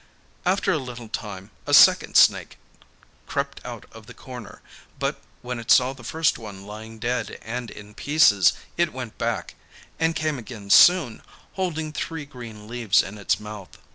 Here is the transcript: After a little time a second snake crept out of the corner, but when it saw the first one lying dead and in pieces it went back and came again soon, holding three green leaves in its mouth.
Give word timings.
After 0.47 0.71
a 0.71 0.79
little 0.79 1.09
time 1.09 1.51
a 1.67 1.75
second 1.75 2.17
snake 2.17 2.57
crept 3.27 3.61
out 3.63 3.85
of 3.91 4.07
the 4.07 4.15
corner, 4.15 4.63
but 4.97 5.21
when 5.43 5.59
it 5.59 5.69
saw 5.69 5.93
the 5.93 6.03
first 6.03 6.39
one 6.39 6.65
lying 6.65 6.97
dead 6.97 7.37
and 7.43 7.69
in 7.69 7.93
pieces 7.93 8.53
it 8.77 8.93
went 8.93 9.19
back 9.19 9.53
and 9.99 10.15
came 10.15 10.39
again 10.39 10.71
soon, 10.71 11.21
holding 11.53 11.93
three 11.93 12.25
green 12.25 12.67
leaves 12.67 13.03
in 13.03 13.19
its 13.19 13.39
mouth. 13.39 13.77